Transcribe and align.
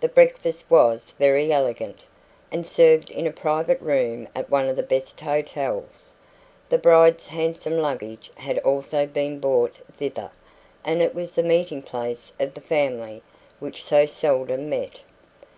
The 0.00 0.08
breakfast 0.10 0.70
was 0.70 1.12
very 1.18 1.50
elegant, 1.50 2.04
and 2.50 2.66
served 2.66 3.08
in 3.08 3.26
a 3.26 3.32
private 3.32 3.80
room 3.80 4.28
at 4.36 4.50
one 4.50 4.68
of 4.68 4.76
the 4.76 4.82
best 4.82 5.18
hotels; 5.20 6.12
the 6.68 6.76
bride's 6.76 7.28
handsome 7.28 7.78
luggage 7.78 8.30
had 8.34 8.58
also 8.58 9.06
been 9.06 9.40
brought 9.40 9.76
thither, 9.94 10.30
and 10.84 11.00
it 11.00 11.14
was 11.14 11.32
the 11.32 11.42
meeting 11.42 11.80
place 11.80 12.34
of 12.38 12.52
the 12.52 12.60
family 12.60 13.22
which 13.60 13.82
so 13.82 14.04
seldom 14.04 14.68
met. 14.68 15.00